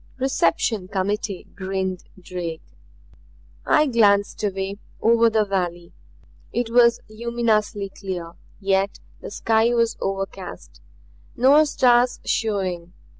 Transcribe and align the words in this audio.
"Reception 0.17 0.87
committee," 0.87 1.45
grinned 1.53 2.05
Drake. 2.19 2.63
I 3.67 3.85
glanced 3.85 4.43
away; 4.43 4.79
over 4.99 5.29
the 5.29 5.45
valley. 5.45 5.93
It 6.51 6.71
was 6.71 7.01
luminously 7.07 7.89
clear; 7.89 8.31
yet 8.59 8.99
the 9.19 9.29
sky 9.29 9.75
was 9.75 9.97
overcast, 10.01 10.81
no 11.35 11.63
stars 11.65 12.19
showing. 12.25 12.93